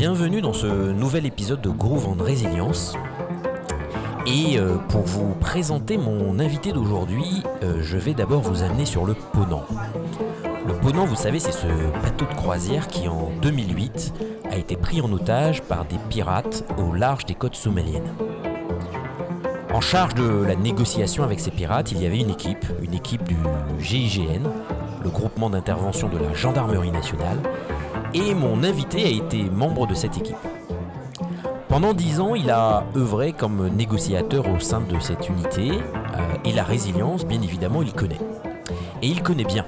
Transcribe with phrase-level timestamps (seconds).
[0.00, 2.94] bienvenue dans ce nouvel épisode de Groove en Résilience.
[4.26, 9.04] Et euh, pour vous présenter mon invité d'aujourd'hui, euh, je vais d'abord vous amener sur
[9.04, 9.66] le Ponant.
[10.66, 11.66] Le Ponant, vous savez, c'est ce
[12.02, 14.14] bateau de croisière qui en 2008
[14.50, 18.14] a été pris en otage par des pirates au large des côtes somaliennes.
[19.74, 23.24] En charge de la négociation avec ces pirates, il y avait une équipe, une équipe
[23.24, 23.36] du
[23.78, 24.48] GIGN,
[25.04, 27.36] le groupement d'intervention de la gendarmerie nationale,
[28.14, 30.36] et mon invité a été membre de cette équipe.
[31.68, 36.52] Pendant dix ans, il a œuvré comme négociateur au sein de cette unité, euh, et
[36.52, 38.18] la résilience, bien évidemment, il connaît.
[39.02, 39.64] Et il connaît bien.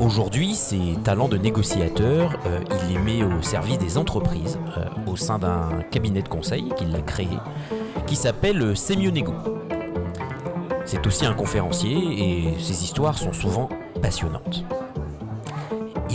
[0.00, 5.16] Aujourd'hui, ses talents de négociateur, euh, il les met au service des entreprises, euh, au
[5.16, 7.28] sein d'un cabinet de conseil qu'il a créé,
[8.06, 9.34] qui s'appelle Semionego.
[10.86, 13.68] C'est aussi un conférencier et ses histoires sont souvent
[14.00, 14.64] passionnantes.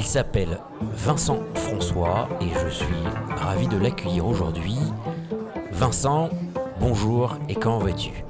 [0.02, 2.88] Il s'appelle Vincent François et je suis
[3.38, 4.80] ravi de l'accueillir aujourd'hui.
[5.72, 6.32] Vincent,
[6.80, 8.26] bonjour et comment vas-tu?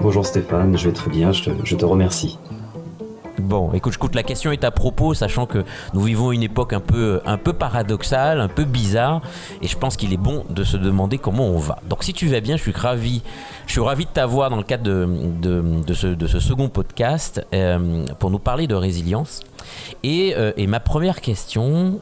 [0.00, 2.36] Bonjour Stéphane, je vais très bien, je te, je te remercie.
[3.38, 6.80] Bon, écoute, écoute, la question est à propos, sachant que nous vivons une époque un
[6.80, 9.22] peu, un peu paradoxale, un peu bizarre,
[9.62, 11.78] et je pense qu'il est bon de se demander comment on va.
[11.88, 13.22] Donc, si tu vas bien, je suis ravi,
[13.66, 15.08] je suis ravi de t'avoir dans le cadre de,
[15.40, 19.40] de, de, ce, de, ce, second podcast euh, pour nous parler de résilience.
[20.02, 22.00] Et, euh, et, ma première question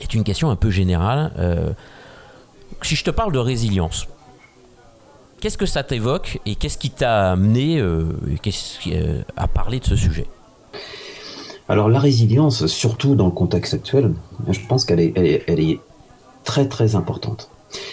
[0.00, 1.32] est une question un peu générale.
[1.38, 1.70] Euh,
[2.82, 4.06] si je te parle de résilience,
[5.40, 8.04] qu'est-ce que ça t'évoque et qu'est-ce qui t'a amené euh,
[9.36, 10.26] à parler de ce sujet?
[11.68, 14.14] Alors la résilience, surtout dans le contexte actuel,
[14.48, 15.80] je pense qu'elle est, elle est, elle est,
[16.44, 17.50] très très importante.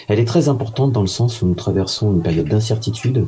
[0.08, 3.26] Elle est très importante dans le sens où nous traversons une période d'incertitude,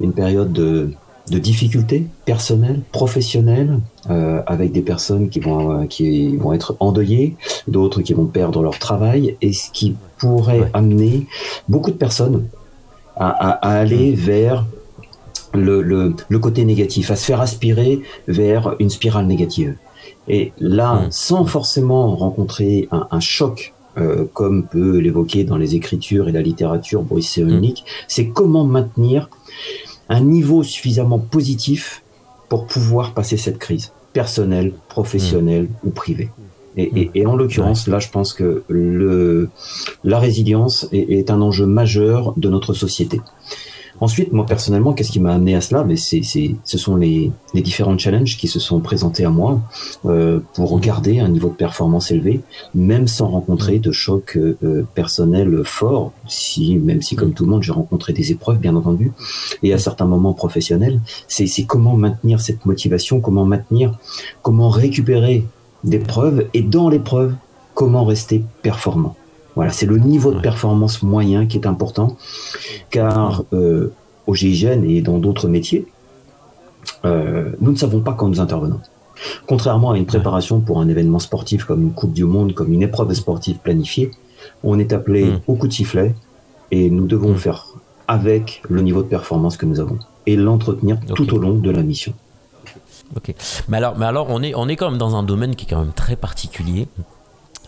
[0.00, 0.92] une période de,
[1.30, 3.80] de difficultés personnelles, professionnelles,
[4.10, 7.36] euh, avec des personnes qui vont, euh, qui vont être endeuillées,
[7.66, 10.70] d'autres qui vont perdre leur travail, et ce qui pourrait ouais.
[10.74, 11.26] amener
[11.68, 12.46] beaucoup de personnes
[13.16, 14.66] à, à, à aller vers
[15.54, 19.76] le, le, le, côté négatif, à se faire aspirer vers une spirale négative.
[20.28, 21.06] Et là, mmh.
[21.10, 26.42] sans forcément rencontrer un, un choc euh, comme peut l'évoquer dans les écritures et la
[26.42, 28.04] littérature Boris Cyrulnik, mmh.
[28.08, 29.30] c'est comment maintenir
[30.08, 32.02] un niveau suffisamment positif
[32.48, 35.88] pour pouvoir passer cette crise, personnelle, professionnelle mmh.
[35.88, 36.30] ou privée.
[36.76, 39.48] Et, et, et en l'occurrence, là, je pense que le,
[40.02, 43.20] la résilience est, est un enjeu majeur de notre société.
[44.00, 45.84] Ensuite, moi personnellement, qu'est-ce qui m'a amené à cela?
[45.84, 49.60] Mais c'est, ce sont les, les, différents challenges qui se sont présentés à moi
[50.04, 52.40] euh, pour garder un niveau de performance élevé,
[52.74, 56.12] même sans rencontrer de choc euh, personnel fort.
[56.26, 59.12] Si, même si, comme tout le monde, j'ai rencontré des épreuves, bien entendu,
[59.62, 63.98] et à certains moments professionnels, c'est, comment maintenir cette motivation, comment maintenir,
[64.42, 65.44] comment récupérer
[65.84, 67.34] des preuves, et dans l'épreuve,
[67.74, 69.16] comment rester performant.
[69.54, 72.16] Voilà, c'est le niveau de performance moyen qui est important,
[72.90, 73.92] car euh,
[74.26, 75.86] au GIGN et dans d'autres métiers,
[77.04, 78.80] euh, nous ne savons pas quand nous intervenons.
[79.46, 82.82] Contrairement à une préparation pour un événement sportif comme une Coupe du Monde, comme une
[82.82, 84.10] épreuve sportive planifiée,
[84.62, 85.40] on est appelé mmh.
[85.46, 86.14] au coup de sifflet
[86.70, 87.36] et nous devons mmh.
[87.36, 87.66] faire
[88.08, 91.14] avec le niveau de performance que nous avons et l'entretenir okay.
[91.14, 92.12] tout au long de la mission.
[93.16, 93.34] Ok.
[93.68, 95.68] Mais alors, mais alors on, est, on est quand même dans un domaine qui est
[95.70, 96.88] quand même très particulier.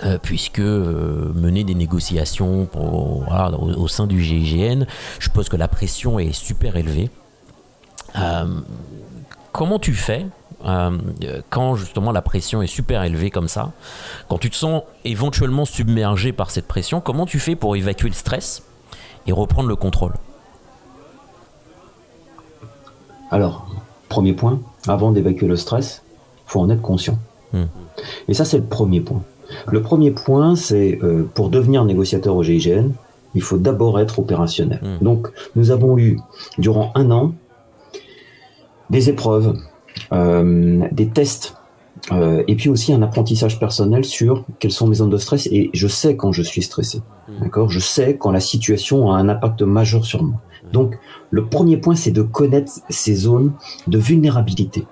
[0.05, 4.85] Euh, puisque euh, mener des négociations pour, voilà, au, au, sein du GIGN,
[5.19, 7.09] je suppose que la pression est super élevée.
[8.19, 8.61] Euh,
[9.53, 10.27] comment tu fais
[11.51, 13.71] quand justement la pression est super élevée comme ça,
[14.29, 18.15] quand tu te sens éventuellement submergé par cette pression, comment tu fais pour évacuer le
[18.15, 18.65] stress
[19.29, 20.15] et reprendre le contrôle?
[23.31, 23.69] Alors,
[24.09, 26.03] premier point, avant d'évacuer le stress,
[26.47, 27.19] faut en être conscient.
[27.53, 27.67] Hmm.
[28.27, 29.23] Et ça, c'est le premier point.
[29.67, 32.91] Le premier point, c'est euh, pour devenir négociateur au GIGN,
[33.35, 34.81] il faut d'abord être opérationnel.
[34.83, 35.05] Mmh.
[35.05, 36.19] Donc, nous avons eu,
[36.59, 37.35] durant un an,
[38.91, 39.57] des épreuves,
[40.13, 41.57] euh, des tests,
[42.13, 45.49] euh, et puis aussi un apprentissage personnel sur quelles sont mes zones de stress.
[45.49, 47.03] Et je sais quand je suis stressé.
[47.29, 47.33] Mmh.
[47.43, 47.69] D'accord?
[47.69, 50.41] Je sais quand la situation a un impact majeur sur moi.
[50.73, 50.99] Donc,
[51.31, 53.53] le premier point, c'est de connaître ces zones
[53.87, 54.87] de vulnérabilité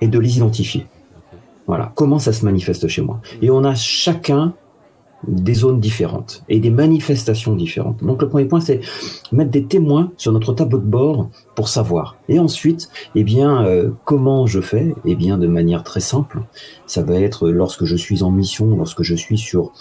[0.00, 0.86] et de les identifier.
[1.68, 3.20] Voilà, comment ça se manifeste chez moi.
[3.42, 4.54] Et on a chacun
[5.26, 8.02] des zones différentes et des manifestations différentes.
[8.02, 8.80] Donc le premier point, c'est
[9.32, 12.16] mettre des témoins sur notre tableau de bord pour savoir.
[12.28, 14.94] Et ensuite, eh bien, euh, comment je fais?
[15.04, 16.42] Eh bien, de manière très simple.
[16.86, 19.72] Ça va être lorsque je suis en mission, lorsque je suis sur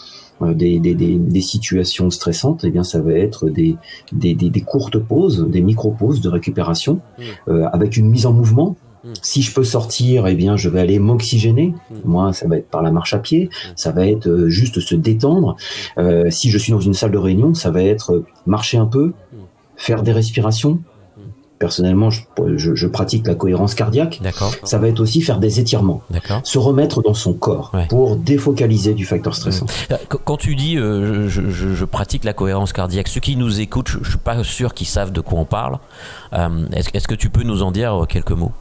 [0.41, 3.77] euh, des, des, des, des, situations stressantes, eh bien, ça va être des,
[4.11, 6.99] des, des courtes pauses, des micro-pauses de récupération,
[7.47, 8.75] euh, avec une mise en mouvement
[9.21, 11.73] Si je peux sortir, eh bien, je vais aller m'oxygéner.
[12.05, 14.95] Moi, ça va être par la marche à pied, ça va être euh, juste se
[14.95, 15.55] détendre.
[15.97, 19.13] Euh, si je suis dans une salle de réunion, ça va être marcher un peu,
[19.75, 20.79] faire des respirations,
[21.59, 22.21] personnellement, je,
[22.55, 24.21] je, pratique la cohérence cardiaque.
[24.63, 26.01] Ça va être aussi faire des étirements,
[26.43, 29.65] se remettre dans son corps pour défocaliser du facteur stressant.
[29.91, 33.87] Euh, quand tu dis euh, je, je, pratique la cohérence cardiaque, ceux qui nous écoutent,
[33.87, 35.79] je, ne suis pas sûr qu'ils savent de quoi on parle.
[36.33, 38.51] Euh, est-ce que tu peux nous en dire quelques mots?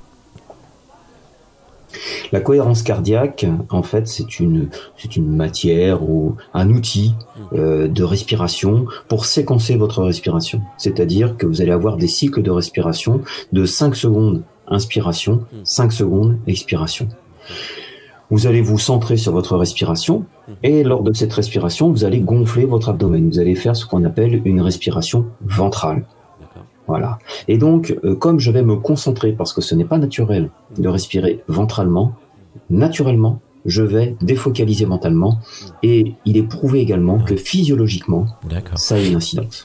[2.33, 7.15] La cohérence cardiaque, en fait, c'est une, c'est une matière ou un outil
[7.53, 10.61] euh, de respiration pour séquencer votre respiration.
[10.79, 13.21] C'est-à-dire que vous allez avoir des cycles de respiration
[13.53, 17.09] de 5 secondes inspiration, 5 secondes expiration.
[18.31, 20.25] Vous allez vous centrer sur votre respiration
[20.65, 23.29] et lors de cette respiration, vous allez gonfler votre abdomen.
[23.29, 26.05] Vous allez faire ce qu'on appelle une respiration ventrale.
[26.87, 27.19] Voilà.
[27.49, 30.89] Et donc, euh, comme je vais me concentrer, parce que ce n'est pas naturel de
[30.89, 32.15] respirer ventralement,
[32.71, 35.41] naturellement, je vais défocaliser mentalement.
[35.83, 38.27] Et il est prouvé également que physiologiquement,
[38.77, 39.65] ça a une incidence.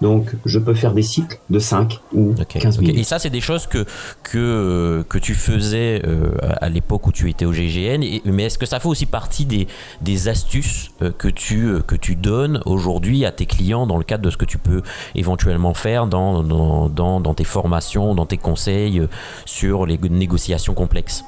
[0.00, 2.98] Donc, je peux faire des cycles de 5 ou 15 minutes.
[2.98, 3.84] Et ça, c'est des choses que,
[4.22, 8.02] que, que tu faisais euh, à l'époque où tu étais au GGN.
[8.24, 9.66] mais est-ce que ça fait aussi partie des,
[10.00, 14.04] des astuces euh, que, tu, euh, que tu donnes aujourd'hui à tes clients dans le
[14.04, 14.82] cadre de ce que tu peux
[15.14, 19.02] éventuellement faire dans, dans, dans, dans tes formations, dans tes conseils
[19.44, 21.24] sur les négociations complexes?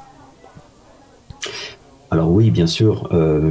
[2.11, 3.51] Alors oui, bien sûr, euh,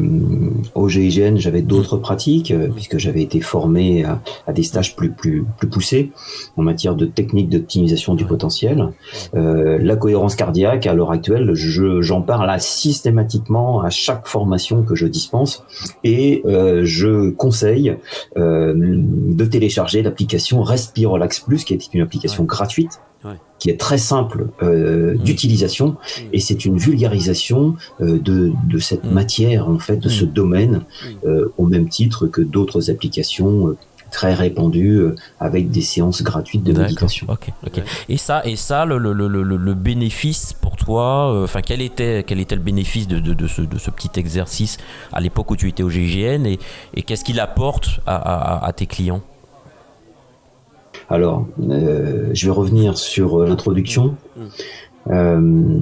[0.75, 5.46] au GIGN, j'avais d'autres pratiques, euh, puisque j'avais été formé à, des stages plus, plus,
[5.57, 6.12] plus poussés
[6.56, 8.94] en matière de techniques d'optimisation du potentiel.
[9.36, 15.08] Euh, la cohérence cardiaque, à l'heure actuelle, j'en parle systématiquement à chaque formation que je
[15.08, 15.63] dispense,
[16.04, 17.98] et euh, je conseille
[18.38, 23.01] euh, de télécharger l'application Respirolax Plus, qui est une application gratuite
[23.65, 25.17] qui est très simple euh, mm.
[25.17, 25.95] d'utilisation
[26.31, 29.09] et c'est une vulgarisation euh, de, de, cette mm.
[29.12, 30.83] matière en fait de ce domaine
[31.25, 33.75] euh, au même titre que d'autres applications
[34.12, 37.25] très répandues euh, avec des séances gratuites de méditation.
[38.07, 42.39] Et ça, et ça, le, le, le, le bénéfice pour toi, enfin quel était quel
[42.39, 44.77] était le bénéfice de, de, de, ce, de ce petit exercice
[45.12, 46.59] à l'époque où tu étais au GIGN et,
[46.94, 49.23] et qu'est-ce qu'il apporte à, à, à tes clients?
[51.09, 54.15] Alors, euh, je vais revenir sur euh, l'introduction.
[55.07, 55.80] Euh,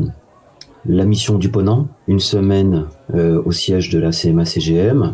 [0.86, 5.14] la mission du Ponant, une semaine au siège de la CMA-CGM,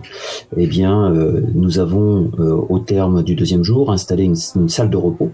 [0.57, 1.13] eh bien,
[1.53, 2.31] nous avons,
[2.67, 5.29] au terme du deuxième jour, installé une, salle de repos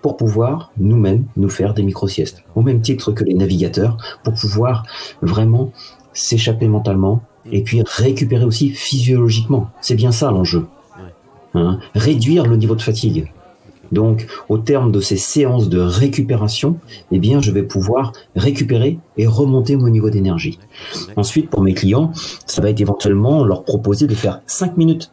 [0.00, 4.86] pour pouvoir nous-mêmes nous faire des micro-siestes, au même titre que les navigateurs, pour pouvoir
[5.20, 5.72] vraiment
[6.14, 7.20] s'échapper mentalement
[7.52, 9.68] et puis récupérer aussi physiologiquement.
[9.82, 10.64] C'est bien ça l'enjeu.
[11.54, 11.80] Hein.
[11.94, 13.30] Réduire le niveau de fatigue.
[13.92, 16.76] Donc, au terme de ces séances de récupération,
[17.10, 20.58] eh bien, je vais pouvoir récupérer et remonter mon niveau d'énergie.
[21.16, 22.12] Ensuite, pour mes clients,
[22.46, 25.10] ça va être éventuellement leur proposer de faire 5 minutes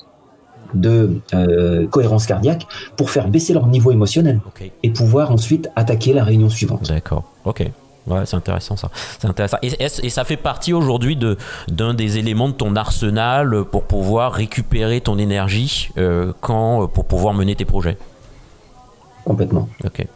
[0.73, 4.41] de euh, cohérence cardiaque pour faire baisser leur niveau émotionnel
[4.83, 6.87] et pouvoir ensuite attaquer la réunion suivante.
[6.89, 7.23] D'accord.
[7.45, 7.69] Ok.
[8.05, 8.89] Ouais, c'est intéressant ça.
[9.19, 9.57] C'est intéressant.
[9.61, 11.37] Et, et, ça fait partie aujourd'hui de
[11.67, 17.33] d'un des éléments de ton arsenal pour pouvoir récupérer ton énergie euh, quand pour pouvoir
[17.33, 17.97] mener tes projets?
[19.27, 19.67] Complètement.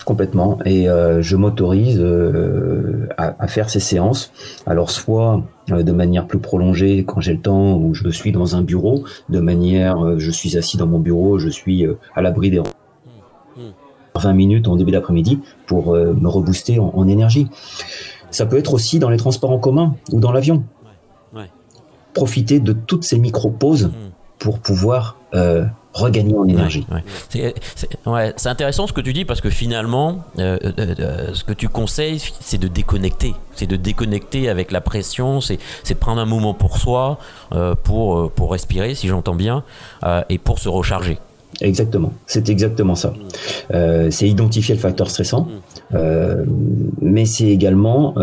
[0.05, 0.59] Complètement.
[0.63, 4.31] Et euh, je m'autorise euh, à, faire ces séances.
[4.65, 8.55] Alors soit euh, de manière plus prolongée quand j'ai le temps, où je suis dans
[8.55, 12.61] un bureau, de manière, je suis assis dans mon bureau, je suis à l'abri des
[14.15, 17.49] 20 minutes en début d'après-midi pour me rebooster en, énergie.
[18.29, 20.63] Ça peut être aussi dans les transports en commun ou dans l'avion.
[22.13, 24.10] Profiter de toutes ces micro-pauses mmh.
[24.41, 25.15] Pour pouvoir
[25.93, 26.85] regagner en énergie.
[27.29, 31.69] C'est intéressant ce que tu dis parce que finalement, euh, euh, euh, ce que tu
[31.69, 33.33] conseilles, c'est de déconnecter.
[33.55, 37.19] C'est de déconnecter avec la pression, c'est de prendre un moment pour soi,
[37.83, 39.63] pour, pour respirer, si j'entends bien,
[40.29, 41.19] et pour se recharger.
[41.59, 43.13] Exactement, c'est exactement ça.
[44.09, 45.47] c'est identifier le facteur stressant,
[47.01, 48.15] mais c'est également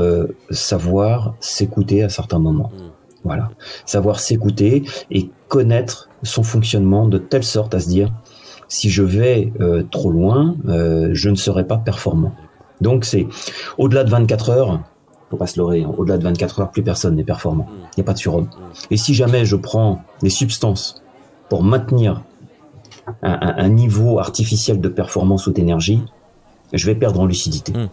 [0.51, 2.73] savoir s'écouter à certains moments.
[3.25, 3.51] Voilà,
[3.85, 8.13] savoir s'écouter et connaître son fonctionnement de telle sorte à se dire
[8.69, 12.33] si je vais euh, trop loin, euh, je ne serai pas performant.
[12.81, 13.27] Donc c'est
[13.77, 14.81] au-delà de 24 heures,
[15.31, 17.67] faut pas se leurrer, hein, au-delà de 24 heures, plus personne n'est performant.
[17.97, 18.49] Il n'y a pas de surhomme.
[18.91, 21.03] Et si jamais je prends des substances
[21.49, 22.23] pour maintenir
[23.23, 26.03] un, niveau artificiel de performance ou d'énergie,
[26.73, 27.73] je vais perdre en lucidité.
[27.73, 27.89] Hmm.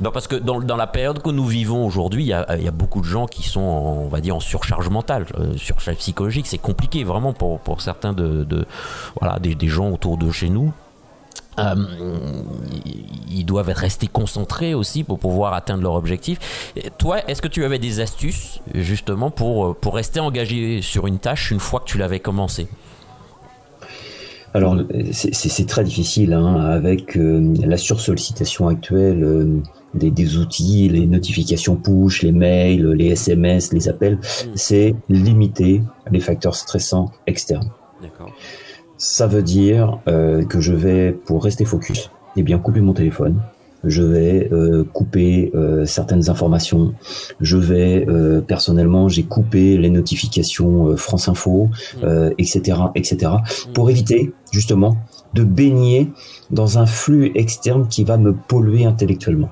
[0.00, 3.06] Non, parce que dans, la période que nous vivons aujourd'hui, il y a, beaucoup de
[3.06, 6.46] gens qui sont, en, on va dire, en surcharge mentale, euh, surcharge psychologique.
[6.46, 8.66] C'est compliqué vraiment pour, certains de,
[9.20, 10.72] voilà, des, gens autour de chez nous.
[11.58, 11.74] Euh,
[13.28, 16.72] ils doivent restés concentrés aussi pour pouvoir atteindre leur objectif.
[16.96, 21.50] toi, est-ce que tu avais des astuces justement pour, pour rester engagé sur une tâche
[21.50, 22.68] une fois que tu l'avais commencé?
[24.52, 24.76] Alors,
[25.12, 29.62] c'est très difficile hein, avec euh, la sursollicitation actuelle euh,
[29.94, 34.16] des, outils, les notifications push, les mails, les SMS, les appels.
[34.16, 34.50] Hmm.
[34.54, 37.70] C'est limiter les facteurs stressants externes.
[38.96, 43.40] Ça veut dire euh, que je vais, pour rester focus, eh bien couper mon téléphone,
[43.84, 46.94] je vais euh, couper euh, certaines informations.
[47.40, 51.70] Je vais euh, personnellement, j'ai coupé les notifications France Info,
[52.38, 53.32] etc., etc.,
[53.74, 54.96] pour éviter justement
[55.34, 56.10] de baigner
[56.50, 59.50] dans un flux externe qui va me polluer intellectuellement.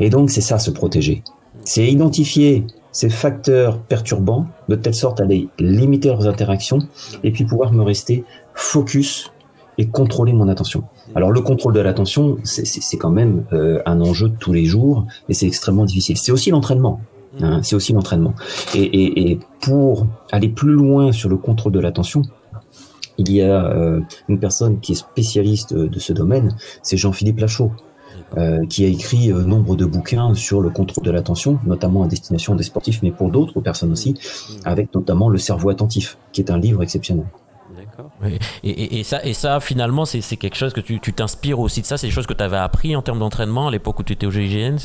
[0.00, 1.22] Et donc c'est ça, se protéger.
[1.64, 6.78] C'est identifier ces facteurs perturbants de telle sorte à les limiter leurs interactions
[7.24, 9.32] et puis pouvoir me rester focus
[9.78, 10.84] et contrôler mon attention.
[11.14, 15.06] Alors le contrôle de l'attention, c'est quand même euh, un enjeu de tous les jours
[15.28, 16.16] et c'est extrêmement difficile.
[16.16, 17.00] C'est aussi l'entraînement.
[17.40, 18.34] Hein, c'est aussi l'entraînement.
[18.76, 22.22] Et, pour aller plus loin sur le contrôle de l'attention,
[23.18, 27.72] il y a euh, une personne qui est spécialiste de ce domaine, c'est Jean-Philippe Lachaud.
[28.36, 32.56] Euh, qui a écrit nombre de bouquins sur le contrôle de l'attention, notamment à destination
[32.56, 34.14] des sportifs, mais pour d'autres personnes aussi,
[34.64, 37.26] avec notamment Le cerveau attentif, qui est un livre exceptionnel.
[38.62, 42.06] Et, ça, et ça, finalement, c'est quelque chose que tu t'inspires aussi de ça C'est
[42.06, 44.30] des choses que tu avais appris en termes d'entraînement à l'époque où tu étais au
[44.30, 44.76] GIGN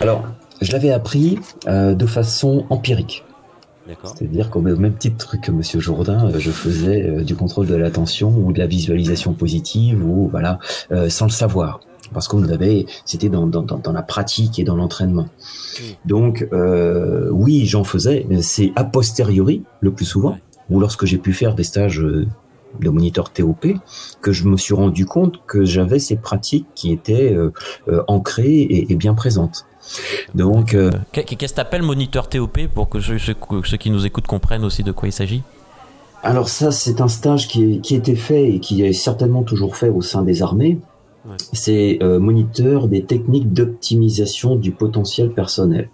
[0.00, 0.24] Alors,
[0.60, 3.24] je l'avais appris euh, de façon empirique.
[4.02, 8.34] C'est-à-dire qu'au même titre que Monsieur Jourdain, euh, je faisais euh, du contrôle de l'attention
[8.36, 10.58] ou de la visualisation positive ou voilà,
[11.08, 11.80] sans le savoir
[12.12, 15.28] parce qu'on avait, c'était dans, dans, dans, la pratique et dans l'entraînement.
[16.04, 16.46] Donc
[17.30, 20.38] oui, j'en faisais, c'est a posteriori le plus souvent,
[20.70, 22.02] ou lorsque j'ai pu faire des stages
[22.80, 23.66] de moniteur TOP
[24.20, 27.52] que je me suis rendu compte que j'avais ces pratiques qui étaient euh,
[27.88, 29.66] euh, ancrées et, bien présentes.
[30.34, 33.16] Donc, euh, qu'est-ce que t'appelles moniteur TOP pour que ceux,
[33.76, 35.42] qui nous écoutent comprennent aussi de quoi il s'agit?
[36.22, 39.76] Alors ça, c'est un stage qui, qui a été fait et qui est certainement toujours
[39.76, 40.78] fait au sein des armées.
[41.52, 45.88] C'est moniteur des techniques d'optimisation du potentiel personnel.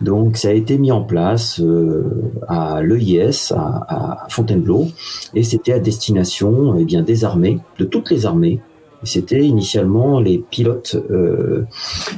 [0.00, 4.88] Donc ça a été mis en place euh, à l'EIS, à, Fontainebleau,
[5.34, 8.60] et c'était à destination eh bien, des armées, de toutes les armées.
[9.04, 11.64] C'était initialement les pilotes, euh,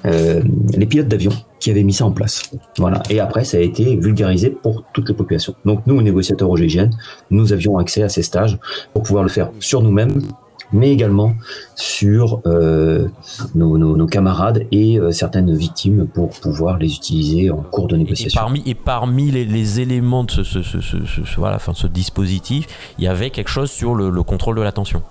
[0.05, 0.43] euh,
[0.77, 2.51] les pilotes d'avion qui avaient mis ça en place.
[2.77, 3.03] Voilà.
[3.09, 5.55] Et après, ça a été vulgarisé pour toutes les populations.
[5.65, 6.91] Donc nous, négociateurs au GIGN,
[7.31, 8.59] nous avions accès à ces stages
[8.93, 10.21] pour pouvoir le faire sur nous-mêmes,
[10.73, 11.35] mais également
[11.75, 13.09] sur euh,
[13.55, 18.41] nos, camarades et euh, certaines victimes pour pouvoir les utiliser en cours de négociation.
[18.41, 22.67] Et parmi, et parmi les, éléments de ce, ce, voilà, enfin, ce dispositif,
[22.99, 25.03] il y avait quelque chose sur le, contrôle de l'attention.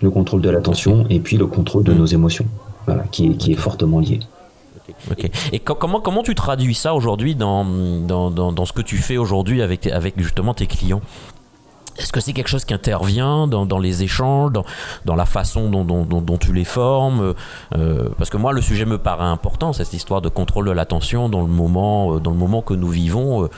[0.00, 1.98] Le contrôle de l'attention et puis le contrôle de mmh.
[1.98, 2.46] nos émotions,
[2.86, 4.20] voilà, qui, est, qui est fortement lié.
[5.52, 9.16] Et comment, comment tu traduis ça aujourd'hui dans, dans, dans, dans, ce que tu fais
[9.16, 11.02] aujourd'hui avec, avec justement tes clients?
[11.98, 14.52] Est-ce que c'est quelque chose qui intervient dans, les échanges,
[15.04, 17.34] dans, la façon dont, tu les formes
[17.76, 21.28] euh, Parce que moi, le sujet me paraît important, cette histoire de contrôle de l'attention
[21.28, 23.44] dans, le moment, euh, dans le moment que nous vivons.
[23.44, 23.48] Euh,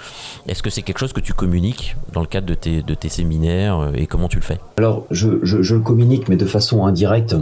[0.48, 4.06] est-ce que c'est quelque chose que tu communiques dans le cadre de tes, séminaires et
[4.06, 4.60] comment tu le fais?
[4.78, 7.34] Alors, je, le communique, mais de façon indirecte,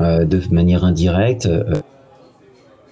[0.00, 1.48] de manière indirecte.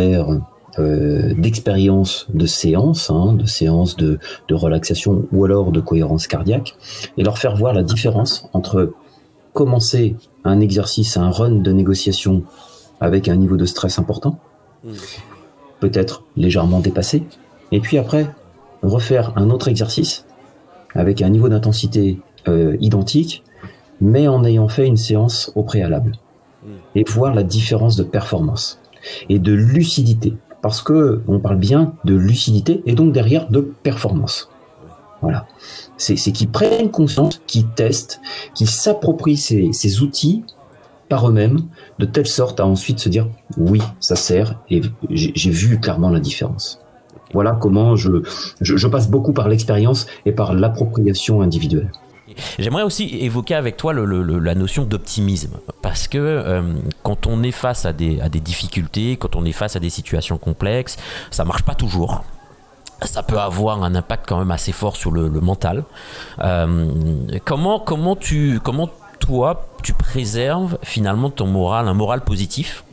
[0.01, 0.39] Euh,
[0.79, 6.75] d'expérience de séance, hein, de séance de, de, relaxation ou alors de cohérence cardiaque,
[7.17, 8.93] et leur faire voir la différence entre
[9.55, 12.43] commencer un exercice, un run de négociation
[13.01, 14.39] avec un niveau de stress important,
[14.85, 14.93] hmm.
[15.81, 17.25] peut-être légèrement dépassé,
[17.73, 18.29] et puis après
[18.83, 20.27] refaire un autre exercice
[20.95, 23.43] avec un niveau d'intensité euh, identique,
[24.01, 26.13] mais en ayant fait une séance au préalable,
[26.65, 26.69] hmm.
[26.97, 28.81] et voir la différence de performance
[29.29, 30.35] et de lucidité
[30.65, 34.49] parce que on parle bien de lucidité et donc derrière de performance.
[35.21, 35.47] Voilà.
[35.99, 38.23] C'est qu'ils prennent conscience, qu'ils testent,
[38.55, 40.43] qu'ils s'approprient ces, outils
[41.11, 41.59] par eux-mêmes,
[41.99, 43.29] de telle sorte à ensuite se dire
[43.59, 44.81] oui, ça sert et
[45.11, 46.81] j'ai vu clairement la différence.
[47.35, 48.23] Voilà comment je,
[48.63, 51.93] je passe beaucoup par l'expérience et par l'appropriation individuelle.
[52.59, 55.59] J'aimerais aussi évoquer avec toi la notion d'optimisme.
[55.83, 56.63] Parce que euh,
[57.03, 60.97] quand on est face à des, difficultés, quand on est face à des situations complexes,
[61.31, 62.25] ça marche pas toujours
[63.03, 65.85] ça peut avoir un impact quand même assez fort sur le, mental.
[66.39, 66.87] Euh,
[67.45, 68.89] comment, comment, tu, comment
[69.19, 72.85] toi, tu préserves finalement ton moral, un moral positif?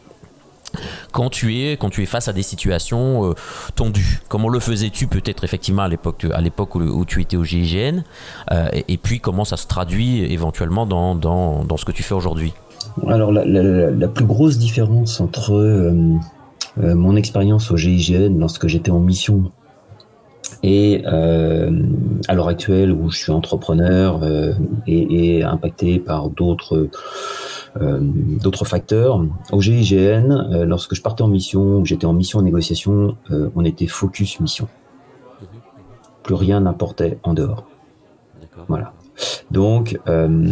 [1.12, 3.34] Quand tu es quand tu es face à des situations euh,
[3.76, 4.22] tendues.
[4.30, 8.04] Comment le faisais-tu peut-être effectivement à l'époque à l'époque où, tu étais au GIGN
[8.52, 12.14] euh, et, puis comment ça se traduit éventuellement dans, dans, dans ce que tu fais
[12.14, 12.54] aujourd'hui?
[13.08, 15.94] Alors la, plus grosse différence entre euh,
[16.80, 19.52] euh, mon expérience au GIGN lorsque j'étais en mission
[20.64, 21.72] et euh,
[22.28, 24.22] à l'heure actuelle où je suis entrepreneur
[24.88, 26.90] et, impacté par d'autres
[27.76, 29.24] d'autres facteurs.
[29.52, 34.40] Au GIGN, lorsque je partais en mission, j'étais en mission en négociation, on était focus
[34.40, 34.68] mission.
[35.42, 35.48] Mhm.
[36.24, 37.66] Plus rien n'importait en dehors.
[38.68, 38.94] Voilà.
[39.52, 40.50] Donc euh,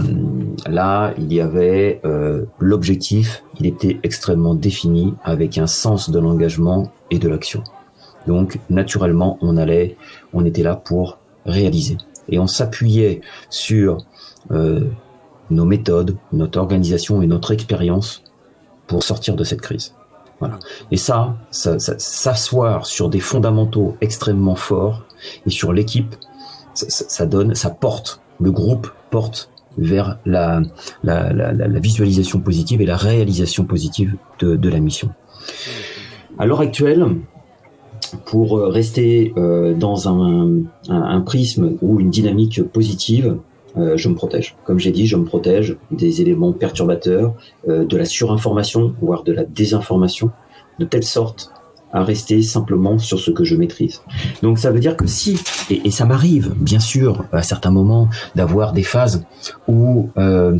[0.67, 6.91] là, il y avait euh, l'objectif, il était extrêmement défini avec un sens de l'engagement
[7.11, 7.63] et de l'action.
[8.29, 9.97] Donc naturellement, on allait,
[10.33, 11.17] on était là pour
[11.47, 11.97] réaliser
[12.29, 14.05] et on s'appuyait sur
[14.51, 14.81] euh,
[15.49, 18.23] nos méthodes, notre organisation et notre expérience
[18.85, 19.95] pour sortir de cette crise.
[20.39, 20.59] Voilà.
[20.91, 25.05] Et ça, s'asseoir sur des fondamentaux extrêmement forts
[25.47, 26.15] et sur l'équipe,
[26.75, 30.61] ça donne, ça porte le groupe porte vers la,
[31.79, 35.09] visualisation positive et la réalisation positive de, la mission.
[36.37, 37.07] À l'heure actuelle,
[38.25, 43.37] pour rester euh, dans un, prisme ou une dynamique positive,
[43.77, 44.55] euh, je me protège.
[44.65, 47.33] Comme j'ai dit, je me protège des éléments perturbateurs,
[47.67, 50.31] euh, de la surinformation, voire de la désinformation,
[50.79, 51.51] de telle sorte
[51.91, 54.01] à rester simplement sur ce que je maîtrise.
[54.43, 55.39] Donc ça veut dire que si,
[55.71, 59.25] et, ça m'arrive bien sûr à certains moments d'avoir des phases
[59.67, 60.57] où euh,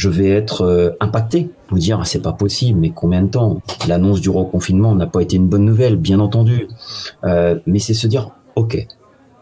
[0.00, 3.60] je vais être euh, impacté, vous dire ah, c'est pas possible, mais combien de temps?
[3.86, 6.68] L'annonce du reconfinement n'a pas été une bonne nouvelle, bien entendu,
[7.24, 8.86] euh, mais c'est se dire ok,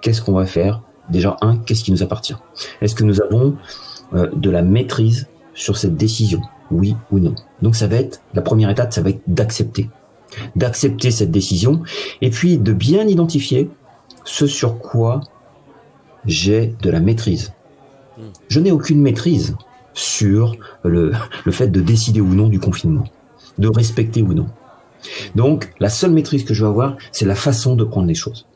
[0.03, 0.83] qu'est-ce qu'on va faire?
[1.11, 2.35] Déjà un, qu'est-ce qui nous appartient?
[2.81, 3.55] Est-ce que nous avons
[4.13, 6.41] de la maîtrise sur cette décision?
[6.73, 7.37] Oui ou non?
[7.63, 9.89] Donc ça va être la première étape, ça va être d'accepter.
[10.57, 11.83] D'accepter cette décision
[12.21, 13.71] et puis de bien identifier
[14.25, 15.21] ce sur quoi
[16.27, 17.53] j'ai de la maîtrise.
[18.19, 18.23] Hmm.
[18.49, 19.57] Je n'ai aucune maîtrise
[19.99, 21.13] sur le,
[21.45, 23.05] le fait de décider ou non du confinement,
[23.59, 24.47] de respecter ou non.
[25.35, 28.47] Donc, la seule maîtrise que je vais avoir, c'est la façon de prendre les choses.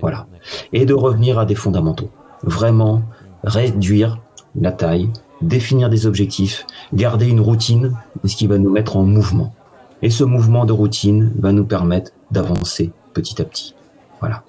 [0.00, 0.26] Voilà.
[0.72, 2.10] Et de revenir à des fondamentaux.
[2.42, 3.02] Vraiment
[3.42, 4.20] réduire
[4.60, 5.10] la taille,
[5.40, 9.54] définir des objectifs, garder une routine, ce qui va nous mettre en mouvement.
[10.02, 13.74] Et ce mouvement de routine va nous permettre d'avancer petit à petit.
[14.20, 14.44] Voilà.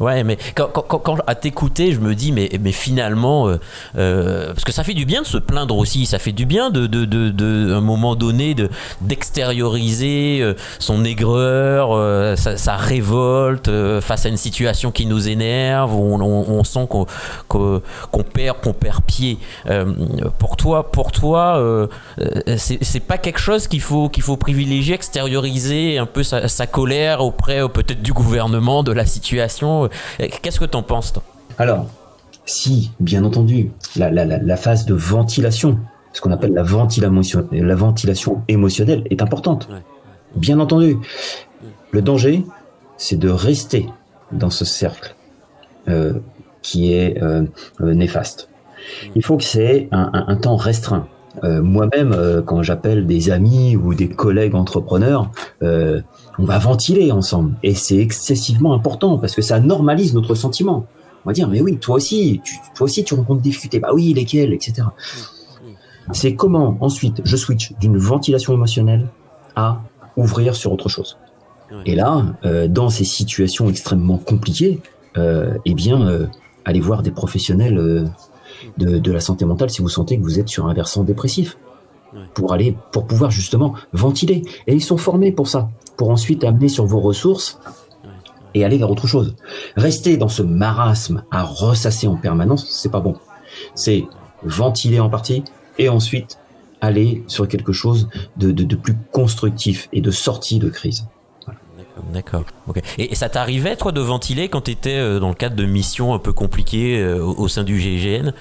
[0.00, 0.24] Ouais.
[0.24, 3.58] mais quand, quand, à t'écouter, je me dis, mais, mais finalement, euh,
[3.96, 6.70] euh, parce que ça fait du bien de se plaindre aussi, ça fait du bien
[6.70, 14.28] de, de, de, un moment donné, de d'extérioriser euh, son aigreur, sa, révolte face à
[14.28, 17.06] une situation qui nous énerve, où on, sent qu'on
[17.48, 19.38] qu'on perd, qu'on perd pied.
[20.38, 21.88] pour toi, pour toi,
[22.56, 27.66] c'est pas quelque chose qu'il faut qu'il faut privilégier, extérioriser un peu sa colère auprès
[27.68, 29.84] peut-être du gouvernement, de la situation situation.
[29.84, 31.22] Euh, qu'est-ce que tu en penses, toi?
[31.58, 31.86] Alors,
[32.46, 35.78] si, bien entendu, la, phase de ventilation,
[36.12, 39.68] ce qu'on appelle la ventilation, la ventilation émotionnelle, est importante.
[40.36, 40.96] Bien entendu.
[41.90, 42.44] Le danger,
[42.96, 43.88] c'est de rester
[44.32, 45.14] dans ce cercle
[45.88, 46.14] euh,
[46.62, 47.46] qui est euh,
[47.80, 48.48] néfaste.
[49.14, 51.06] Il faut que c'est un, temps restreint.
[51.44, 55.30] Moi-même, quand j'appelle des amis ou des collègues entrepreneurs,
[55.60, 57.54] on va ventiler ensemble.
[57.62, 60.86] Et c'est excessivement important parce que ça normalise notre sentiment.
[61.24, 63.80] On va dire, mais oui, toi aussi, tu, toi aussi, tu rencontres des difficultés.
[63.80, 64.88] Bah oui, lesquelles, etc.
[66.12, 69.06] C'est comment ensuite je switch d'une ventilation émotionnelle
[69.56, 69.80] à
[70.16, 71.16] ouvrir sur autre chose.
[71.86, 74.80] Et là, euh, dans ces situations extrêmement compliquées,
[75.16, 76.26] euh, eh bien, euh,
[76.64, 78.06] allez voir des professionnels
[78.78, 81.56] de, de, la santé mentale si vous sentez que vous êtes sur un versant dépressif,
[82.34, 84.42] pour aller, pour pouvoir justement ventiler.
[84.66, 87.58] Et ils sont formés pour ça pour ensuite amener sur vos ressources
[88.54, 89.34] et aller vers autre chose.
[89.76, 93.16] Rester dans ce marasme à ressasser en permanence, c'est pas bon.
[93.74, 94.04] C'est
[94.42, 95.42] ventiler en partie
[95.78, 96.38] et ensuite
[96.80, 101.06] aller sur quelque chose de, plus constructif et de sortie de crise.
[102.14, 102.44] D'accord.
[102.96, 106.14] Et, ça t'arrivait, toi, de ventiler quand tu étais euh, dans le cadre de missions
[106.14, 108.32] un peu compliquées euh, au sein du GIGN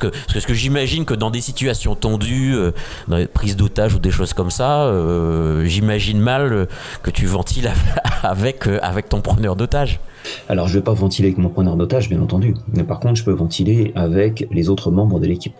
[0.00, 2.72] parce que, que j'imagine que dans des situations tendues, euh,
[3.08, 6.68] dans des prises d'otages ou des choses comme ça, euh, j'imagine mal
[7.02, 7.70] que tu ventiles
[8.22, 10.00] avec, avec ton preneur d'otages.
[10.48, 12.54] Alors, je ne vais pas ventiler avec mon preneur d'otages, bien entendu.
[12.72, 15.54] Mais par contre, je peux ventiler avec les autres membres de l'équipe.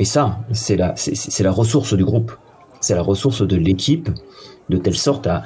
[0.00, 2.32] Et ça, c'est la, c'est, la ressource du groupe.
[2.80, 4.10] C'est la ressource de l'équipe,
[4.68, 5.42] de telle sorte à,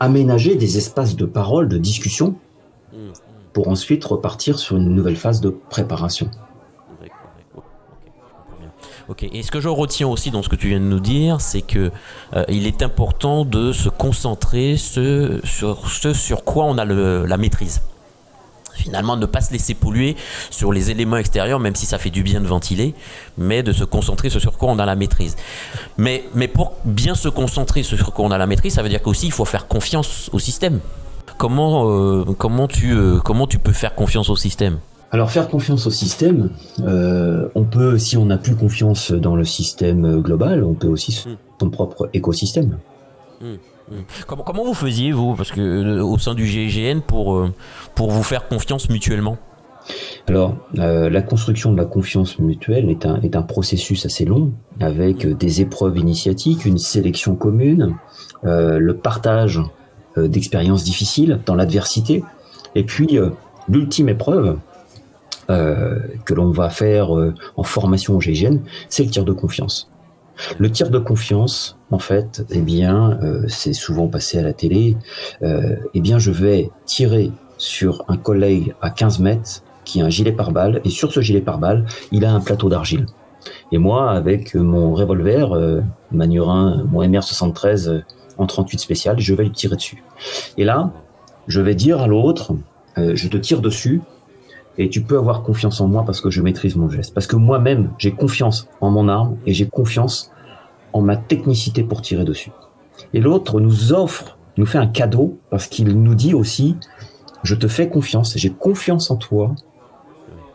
[0.00, 2.36] aménager des espaces de parole, de discussion,
[3.52, 6.30] pour ensuite repartir sur une nouvelle phase de préparation.
[9.08, 9.22] Ok.
[9.22, 11.62] Et ce que je retiens aussi dans ce que tu viens de nous dire, c'est
[11.62, 11.90] que
[12.36, 17.80] euh, il est important de se concentrer sur ce sur quoi on a la maîtrise
[18.78, 20.16] Finalement, ne pas se laisser polluer
[20.50, 22.94] sur les éléments extérieurs, même si ça fait du bien de ventiler,
[23.36, 25.36] mais de se concentrer sur quoi on a la maîtrise.
[25.96, 29.02] Mais, mais pour bien se concentrer sur quoi on a la maîtrise, ça veut dire
[29.02, 30.80] qu'aussi il faut faire confiance au système.
[31.36, 34.78] Comment, euh, comment, tu, euh, comment tu peux faire confiance au système?
[35.10, 39.44] Alors faire confiance au système, euh, on peut, si on n'a plus confiance dans le
[39.44, 41.36] système global, on peut aussi hmm.
[41.60, 42.78] son propre écosystème.
[43.40, 43.54] Hmm.
[44.26, 47.52] Comment, vous faisiez, vous, parce que euh, au sein du GIGN, pour, euh,
[47.94, 49.38] pour vous faire confiance mutuellement?
[50.26, 54.52] Alors, euh, la construction de la confiance mutuelle est un, est un processus assez long,
[54.80, 57.96] avec des épreuves initiatiques, une sélection commune,
[58.42, 59.60] le partage
[60.16, 62.22] d'expériences difficiles dans l'adversité,
[62.74, 63.18] et puis
[63.68, 64.58] l'ultime épreuve
[65.48, 67.10] que l'on va faire
[67.56, 68.58] en formation au GIGN,
[68.90, 69.90] c'est le tir de confiance.
[70.58, 74.96] Le tir de confiance, en fait, eh bien, euh, c'est souvent passé à la télé.
[75.42, 80.10] Euh, eh bien, je vais tirer sur un collègue à 15 mètres qui a un
[80.10, 83.06] gilet pare-balles et sur ce gilet pare-balles, il a un plateau d'argile.
[83.72, 85.80] Et moi, avec mon revolver euh,
[86.12, 88.00] Manurin, mon MR73 euh,
[88.36, 90.02] en 38 spécial, je vais lui tirer dessus.
[90.56, 90.92] Et là,
[91.46, 92.52] je vais dire à l'autre,
[92.96, 94.00] je te tire dessus,
[94.78, 97.12] et tu peux avoir confiance en moi parce que je maîtrise mon geste.
[97.12, 100.30] Parce que moi-même, j'ai confiance en mon arme et j'ai confiance
[100.92, 102.52] en ma technicité pour tirer dessus.
[103.12, 106.76] Et l'autre nous offre, nous fait un cadeau parce qu'il nous dit aussi,
[107.42, 109.54] je te fais confiance, j'ai confiance en toi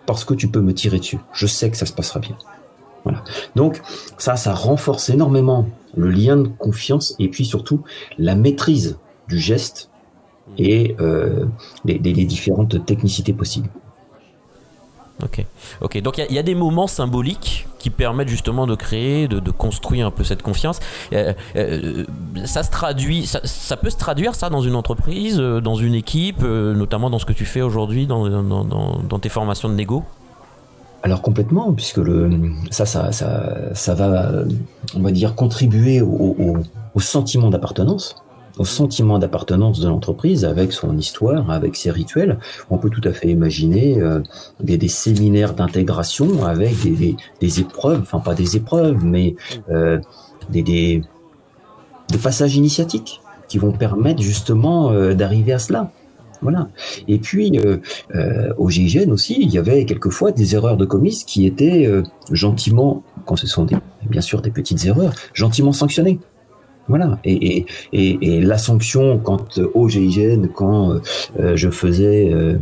[0.05, 1.19] parce que tu peux me tirer dessus.
[1.33, 2.37] Je sais que ça se passera bien.
[3.03, 3.23] Voilà.
[3.55, 3.81] Donc
[4.17, 7.83] ça, ça renforce énormément le lien de confiance et puis surtout
[8.17, 9.89] la maîtrise du geste
[10.57, 11.45] et euh,
[11.85, 13.69] les différentes technicités possibles.
[15.23, 15.45] Ok,
[15.81, 16.01] ok.
[16.01, 20.11] Donc il y, a des moments symboliques qui permettent justement de créer, de, construire un
[20.11, 20.79] peu cette confiance.
[21.13, 22.05] Euh, euh,
[22.45, 26.41] ça se traduit, ça, peut se traduire ça dans une entreprise, euh, dans une équipe,
[26.41, 30.03] notamment dans ce que tu fais aujourd'hui dans, tes formations de négo?
[31.03, 32.29] Alors complètement, puisque le,
[32.69, 34.31] ça, ça, ça va,
[34.95, 36.63] on va dire, contribuer au
[36.99, 38.15] sentiment d'appartenance
[38.57, 42.39] au sentiment d'appartenance de l'entreprise avec son histoire, avec ses rituels.
[42.69, 44.21] On peut tout à fait imaginer euh,
[44.59, 46.75] des, séminaires d'intégration avec
[47.39, 49.35] des, épreuves, enfin pas des épreuves, mais
[49.69, 49.99] euh,
[50.49, 51.01] des, des,
[52.21, 55.91] passages initiatiques qui vont permettre justement euh, d'arriver à cela.
[56.41, 56.67] Voilà.
[57.07, 57.57] Et puis
[58.57, 61.89] au GIGN aussi, il y avait quelquefois des erreurs de commises qui étaient
[62.33, 63.77] gentiment, quand ce sont des,
[64.09, 66.19] bien sûr des petites erreurs, gentiment sanctionnées.
[66.87, 67.17] Voilà.
[67.23, 70.99] Et, et, et, la sanction, quand au GIGN, quand
[71.39, 72.57] euh, je faisais euh,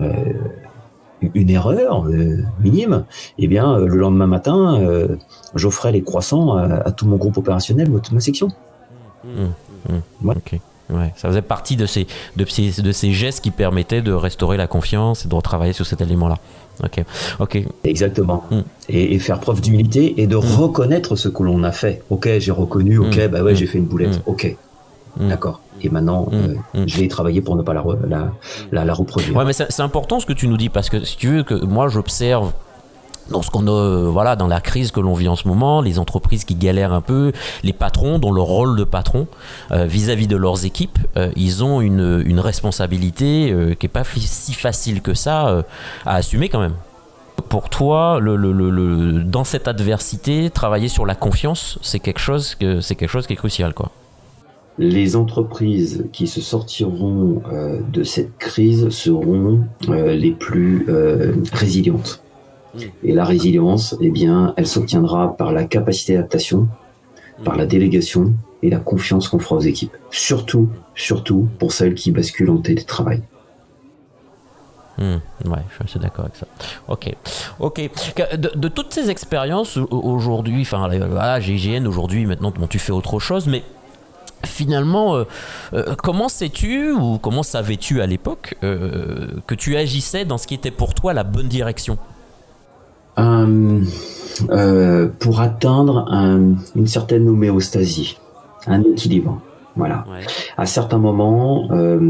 [0.00, 0.12] euh,
[1.34, 2.04] une erreur
[2.60, 3.04] minime,
[3.38, 4.78] eh bien, le lendemain matin,
[5.54, 8.48] j'offrais les croissants à, tout mon groupe opérationnel, toute ma section.
[9.24, 9.46] Mmh,
[9.88, 10.32] mmh,
[10.90, 14.56] Ouais, ça faisait partie de ces, de, ces, de ces gestes qui permettaient de restaurer
[14.56, 16.36] la confiance et de retravailler sur cet élément-là.
[16.84, 17.04] Ok,
[17.40, 17.64] ok.
[17.84, 18.44] Exactement.
[18.50, 18.60] Hmm.
[18.88, 20.40] Et, faire preuve d'humilité et de hmm.
[20.40, 22.02] reconnaître ce que l'on a fait.
[22.10, 22.98] Ok, j'ai reconnu.
[22.98, 23.28] Ok, hmm.
[23.28, 24.20] bah ouais, j'ai fait une boulette.
[24.26, 24.54] Ok,
[25.18, 25.60] d'accord.
[25.82, 26.54] Et maintenant, euh,
[26.86, 27.84] je vais y travailler pour ne pas la,
[28.72, 29.36] la, la, reproduire.
[29.36, 31.54] Ouais, mais c'est important ce que tu nous dis parce que si tu veux que
[31.54, 32.52] moi j'observe
[33.30, 35.80] dans ce qu'on a, euh, voilà, dans la crise que l'on vit en ce moment,
[35.80, 39.26] les entreprises qui galèrent un peu, les patrons dont le rôle de patron
[39.72, 44.52] euh, vis-à-vis de leurs équipes, euh, ils ont une, une responsabilité qui est pas si
[44.52, 45.64] facile que ça
[46.04, 46.74] à assumer quand même.
[47.48, 53.10] Pour toi, dans cette adversité, travailler sur la confiance, c'est quelque chose que c'est quelque
[53.10, 53.90] chose qui est crucial, quoi.
[54.78, 57.42] Les entreprises qui se sortiront
[57.92, 60.86] de cette crise seront les plus
[61.52, 62.20] résilientes
[63.02, 66.68] et la résilience, eh bien, elle s'obtiendra par la capacité d'adaptation,
[67.44, 69.96] par la délégation et la confiance qu'on fera aux équipes.
[70.10, 73.22] Surtout, surtout pour celles qui basculent en télétravail.
[74.98, 76.46] Mmh, ouais, je suis d'accord avec ça.
[76.88, 77.14] Ok,
[77.60, 77.90] ok.
[78.36, 83.62] De, toutes ces expériences aujourd'hui, enfin, voilà, GIGN aujourd'hui, maintenant, tu fais autre chose, mais
[84.44, 85.24] finalement, euh,
[85.74, 90.54] euh, comment sais-tu ou comment savais-tu à l'époque euh, que tu agissais dans ce qui
[90.54, 91.98] était pour toi la bonne direction?
[93.18, 93.80] Euh,
[94.50, 96.06] euh, pour atteindre
[96.74, 98.18] une certaine homéostasie,
[98.66, 99.40] un équilibre.
[99.76, 100.04] Voilà.
[100.56, 102.00] À certains moments, euh,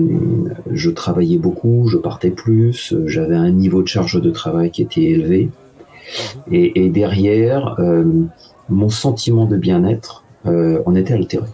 [0.71, 5.03] je travaillais beaucoup, je partais plus, j'avais un niveau de charge de travail qui était
[5.03, 5.51] élevé,
[6.49, 6.53] mhm.
[6.53, 7.77] et, derrière,
[8.69, 11.47] mon sentiment de bien-être en était altéré.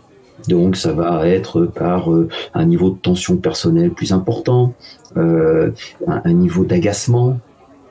[0.48, 2.08] Donc ça va être par
[2.54, 4.74] un niveau de tension personnelle plus important,
[5.16, 7.38] un niveau d'agacement,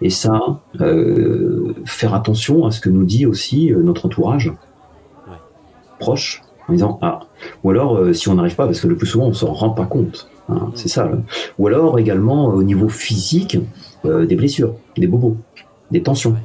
[0.02, 4.52] et ça, euh, faire attention à ce que nous dit aussi euh, notre entourage
[6.00, 7.20] proche, en disant ah,
[7.64, 9.70] ou alors euh, si on n'arrive pas, parce que le plus souvent on s'en rend
[9.70, 10.28] pas compte.
[10.50, 11.10] Hein, c'est ça.
[11.60, 13.60] Ou alors également au niveau physique,
[14.06, 15.38] euh, des blessures, des bobos,
[15.92, 16.36] des tensions.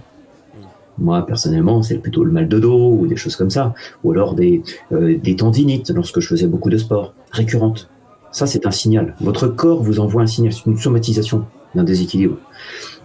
[0.99, 3.75] Moi, personnellement, c'est plutôt le mal de dos ou des choses comme ça.
[4.03, 7.91] Ou alors des, des tendinites lorsque je faisais beaucoup de sport, récurrentes.
[8.31, 9.15] Ça, c'est un signal.
[9.21, 11.45] Votre corps vous envoie un signal, c'est une somatisation
[11.77, 12.37] d'un déséquilibre.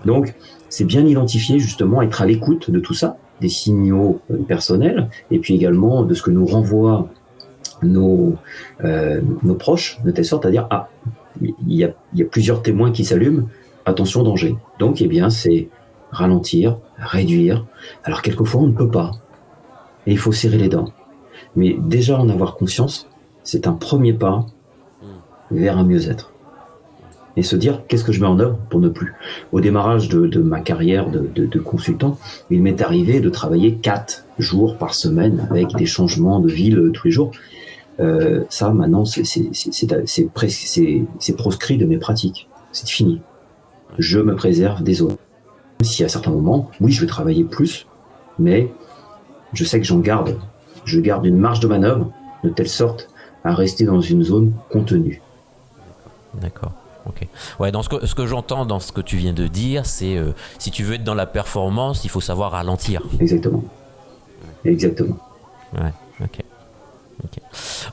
[0.06, 0.34] Donc,
[0.70, 5.40] c'est bien identifier, justement, être à l'écoute de tout ça, des signaux euh, personnels, et
[5.40, 7.10] puis également de ce que nous renvoient
[7.84, 8.36] nos,
[8.84, 10.90] euh, nos proches, de telle sorte à dire, ah,
[11.42, 13.48] il y y a plusieurs témoins qui s'allument,
[13.86, 14.56] attention, danger.
[14.80, 15.70] Donc, eh bien, c'est
[16.12, 17.66] ralentir, réduire.
[18.04, 19.12] Alors, quelquefois, on ne peut pas.
[20.08, 20.92] Et il faut serrer les dents.
[21.56, 23.10] Mais déjà en avoir conscience,
[23.44, 24.46] c'est un premier pas
[25.50, 26.31] vers un mieux-être.
[27.38, 29.13] Et se dire, qu'est-ce que je mets en œuvre pour ne plus?
[29.52, 32.17] Au démarrage de, ma carrière de, consultant,
[32.50, 37.08] il m'est arrivé de travailler quatre jours par semaine avec des changements de ville tous
[37.08, 37.32] les jours.
[38.00, 39.24] Euh, ça, maintenant, c'est
[41.38, 42.50] proscrit de mes pratiques.
[42.72, 43.22] C'est fini.
[43.98, 45.17] Je me préserve des autres.
[45.82, 47.88] Si à certains moments, oui, je vais travailler plus,
[48.39, 48.72] mais
[49.54, 50.38] je sais que j'en garde.
[50.86, 52.12] Je garde une marge de manœuvre
[52.44, 53.10] de telle sorte
[53.44, 55.22] à rester dans une zone contenue.
[56.39, 56.81] D'accord.
[57.06, 57.28] Ok.
[57.60, 60.18] Ouais, dans ce que, ce que j'entends dans ce que tu viens de dire, c'est
[60.18, 63.02] euh, si tu veux être dans la performance, il faut savoir ralentir.
[63.20, 63.64] Exactement.
[64.64, 65.18] Exactement.
[65.74, 65.92] Ouais.
[66.24, 66.42] Ok.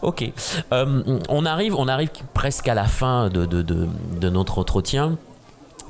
[0.02, 0.32] Ok.
[0.72, 5.18] Euh, on, arrive, on arrive presque à la fin de, de, notre entretien.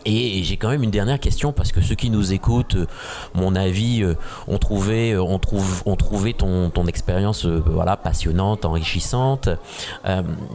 [0.04, 2.86] Et j'ai quand même une dernière question parce que ceux qui nous écoutent, euh,
[3.34, 4.14] mon avis, euh,
[4.46, 9.48] ont trouvé, on trouve, trouvé ton, expérience voilà, passionnante, enrichissante.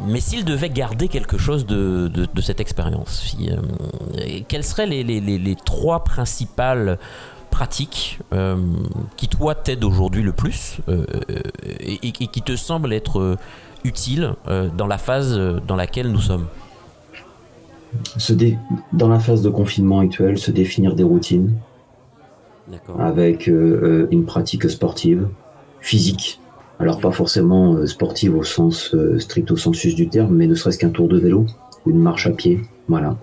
[0.07, 2.09] mais s'ils devaient garder quelque chose de,
[2.41, 3.35] cette expérience,
[4.47, 6.97] quelles seraient les, trois principales
[7.53, 8.57] pratique euh,
[9.15, 11.05] qui toi t'aide aujourd'hui le plus euh,
[11.79, 13.37] et, qui te semble être euh,
[13.83, 14.33] utile
[14.75, 16.47] dans la phase dans laquelle nous sommes?
[18.17, 18.33] Se
[18.93, 21.53] Dans la phase de confinement actuel, se définir des routines
[22.97, 25.27] avec une pratique sportive,
[25.81, 26.39] physique.
[26.79, 30.89] Alors pas forcément sportive au sens strict au sensus du terme, mais ne serait-ce qu'un
[30.89, 31.45] tour de vélo,
[31.85, 33.17] une marche à pied, voilà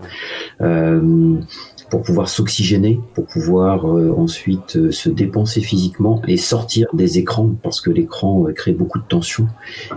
[1.90, 7.50] pour pouvoir s'oxygéner, pour pouvoir euh, ensuite euh, se dépenser physiquement et sortir des écrans,
[7.62, 9.48] parce que l'écran euh, crée beaucoup de tension,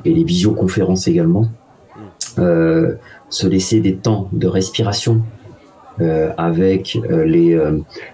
[0.03, 1.47] et les visioconférences également.
[3.33, 5.21] Se laisser des temps de respiration
[6.37, 7.59] avec les,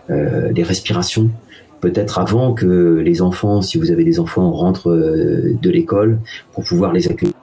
[0.09, 1.29] les respirations,
[1.81, 6.19] peut-être avant que les enfants, si vous avez des enfants, rentrent de l'école,
[6.53, 7.33] pour pouvoir les accueillir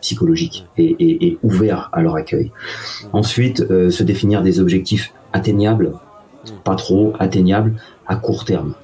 [0.00, 2.50] psychologique et, ouvert à leur accueil.
[3.12, 5.92] Ensuite, euh, se définir des objectifs atteignables,
[6.64, 7.74] pas trop atteignables,
[8.06, 8.74] à court terme,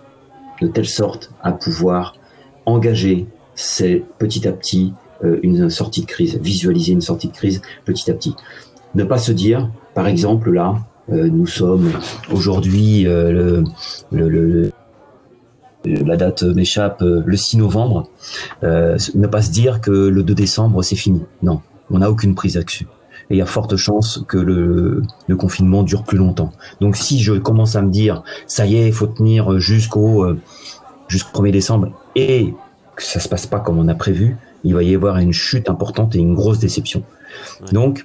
[0.60, 2.14] de telle sorte à pouvoir
[2.66, 5.01] engager c'est petit à petit euh,
[5.42, 8.34] une sortie de crise, visualiser une sortie de crise petit à petit.
[8.94, 10.76] Ne pas se dire, par exemple, là,
[11.10, 11.90] euh, nous sommes
[12.30, 13.62] aujourd'hui euh,
[15.86, 18.08] la date m'échappe, euh, le 6 novembre,
[18.62, 21.22] euh, ne pas se dire que le 2 décembre c'est fini.
[21.42, 22.86] Non, on n'a aucune prise dessus.
[23.30, 25.02] Et il y a forte chance que le,
[25.36, 26.52] confinement dure plus longtemps.
[26.80, 30.26] Donc si je commence à me dire, ça y est, il faut tenir jusqu'au
[31.08, 32.54] jusqu'au 1er décembre et
[32.94, 35.68] que ça se passe pas comme on a prévu, il va y avoir une chute
[35.68, 37.02] importante et une grosse déception.
[37.72, 38.04] Donc,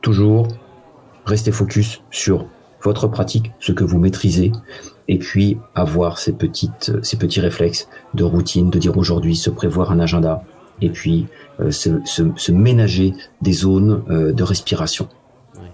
[0.00, 0.48] toujours
[1.24, 2.46] restez focus sur
[2.82, 4.52] votre pratique, ce que vous maîtrisez,
[5.08, 9.90] et puis avoir ces petites, ces petits réflexes de routine, de dire aujourd'hui se prévoir
[9.92, 10.42] un agenda,
[10.80, 11.26] et puis
[11.60, 15.08] euh, se, ménager des zones euh, de respiration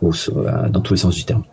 [0.02, 1.44] euh, dans tous les sens du terme.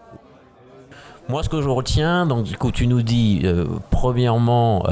[1.30, 3.46] Moi, ce que je retiens, donc du coup, tu nous dis,
[3.90, 4.84] premièrement,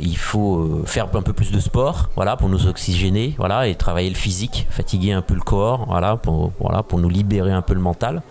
[0.00, 4.10] il faut faire un peu plus de sport, voilà, pour nous oxygéner, voilà, et travailler
[4.10, 7.74] le physique, fatiguer un peu le corps, voilà, pour, voilà, pour nous libérer un peu
[7.74, 8.22] le mental.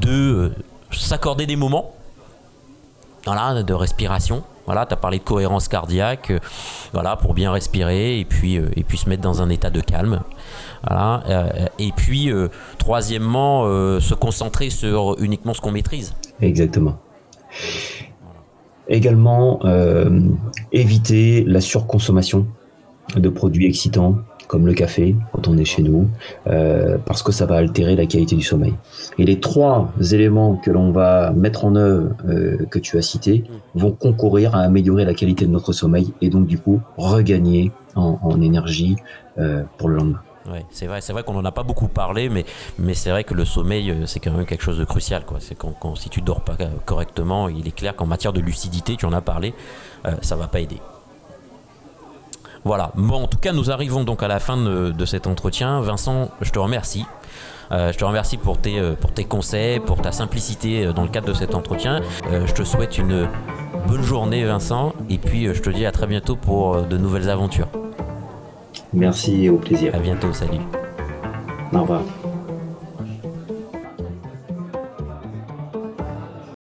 [0.00, 0.54] deux,
[0.90, 1.92] s'accorder des moments,
[3.26, 4.42] voilà, de respiration.
[4.66, 6.38] Voilà, tu as parlé de cohérence cardiaque, euh,
[6.92, 9.80] voilà, pour bien respirer et puis, euh, et puis se mettre dans un état de
[9.80, 10.20] calme.
[10.90, 12.30] Euh, et puis,
[12.78, 13.64] troisièmement,
[14.00, 16.14] se concentrer sur uniquement ce qu'on maîtrise.
[16.40, 16.96] Exactement.
[18.88, 19.60] Également,
[20.72, 22.46] éviter la surconsommation
[23.16, 26.08] de produits excitants, comme le café quand on est chez nous,
[26.46, 28.74] euh, parce que ça va altérer la qualité du sommeil.
[29.18, 33.44] Et les trois éléments que l'on va mettre en œuvre, euh, que tu as cités,
[33.74, 38.40] vont concourir à améliorer la qualité de notre sommeil et donc du coup regagner en,
[38.42, 38.96] énergie
[39.38, 40.20] euh, pour le lendemain.
[40.46, 42.44] Ouais, c'est vrai, c'est vrai qu'on n'en a pas beaucoup parlé, mais,
[42.78, 45.24] mais c'est vrai que le sommeil, c'est quand même quelque chose de crucial.
[45.40, 49.06] C'est quand, si tu dors pas correctement, il est clair qu'en matière de lucidité, tu
[49.06, 49.54] en as parlé,
[50.20, 50.80] ça va pas aider.
[52.64, 52.92] Voilà.
[52.94, 55.80] Bon, en tout cas, nous arrivons donc à la fin de, cet entretien.
[55.80, 57.04] Vincent, je te remercie.
[57.72, 61.02] Euh, je te remercie pour tes, euh, pour tes conseils, pour ta simplicité euh, dans
[61.02, 62.02] le cadre de cet entretien.
[62.30, 63.26] Euh, je te souhaite une
[63.88, 66.98] bonne journée, Vincent, et puis euh, je te dis à très bientôt pour euh, de
[66.98, 67.68] nouvelles aventures.
[68.94, 69.94] Merci et au plaisir.
[69.94, 70.60] À bientôt, salut.
[71.72, 72.02] Au revoir.